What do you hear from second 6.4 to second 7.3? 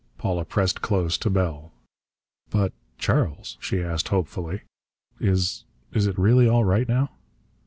all right, now?"